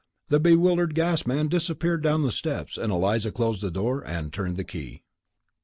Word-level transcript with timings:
The 0.29 0.39
bewildered 0.39 0.95
gas 0.95 1.27
man 1.27 1.47
disappeared 1.47 2.01
down 2.01 2.23
the 2.23 2.31
steps 2.31 2.75
and 2.75 2.91
Eliza 2.91 3.31
closed 3.31 3.61
the 3.61 3.69
door 3.69 4.01
and 4.03 4.33
turned 4.33 4.57
the 4.57 4.63
key. 4.63 5.03